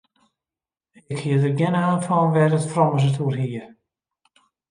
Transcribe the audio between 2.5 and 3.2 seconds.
it frommes it